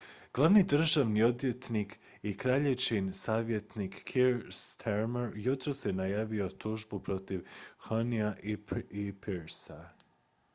[0.33, 7.41] glavni državni odvjetnik i kraljičin savjetnik keir starmer jutros je najavio tužbu protiv
[7.77, 9.81] huhnea i pryce